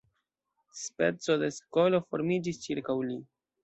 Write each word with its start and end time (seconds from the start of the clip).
Speco 0.85 1.37
de 1.43 1.51
skolo 1.59 2.03
formiĝis 2.09 2.63
ĉirkaŭ 2.69 3.03
li. 3.09 3.25